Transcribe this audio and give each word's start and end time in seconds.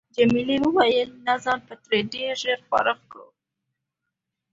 جميلې 0.15 0.57
وويل: 0.61 1.09
نه 1.25 1.33
ځان 1.43 1.59
به 1.67 1.75
ترې 1.83 1.99
ډېر 2.13 2.33
ژر 2.41 2.59
فارغ 2.69 2.99
کړو. 3.11 3.27